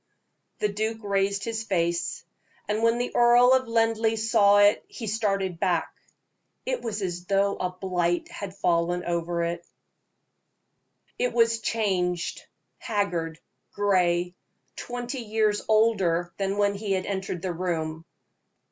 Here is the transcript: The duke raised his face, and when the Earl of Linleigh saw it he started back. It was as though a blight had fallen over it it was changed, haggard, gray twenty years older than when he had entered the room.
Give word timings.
The 0.57 0.67
duke 0.67 1.03
raised 1.03 1.43
his 1.43 1.61
face, 1.63 2.23
and 2.67 2.81
when 2.81 2.97
the 2.97 3.15
Earl 3.15 3.53
of 3.53 3.67
Linleigh 3.67 4.15
saw 4.17 4.57
it 4.57 4.83
he 4.87 5.05
started 5.05 5.59
back. 5.59 5.93
It 6.65 6.81
was 6.81 7.03
as 7.03 7.25
though 7.25 7.55
a 7.57 7.69
blight 7.69 8.27
had 8.31 8.55
fallen 8.55 9.05
over 9.05 9.43
it 9.43 9.63
it 11.19 11.33
was 11.33 11.59
changed, 11.61 12.47
haggard, 12.79 13.37
gray 13.73 14.33
twenty 14.75 15.19
years 15.21 15.61
older 15.67 16.33
than 16.37 16.57
when 16.57 16.73
he 16.73 16.93
had 16.93 17.05
entered 17.05 17.43
the 17.43 17.53
room. 17.53 18.03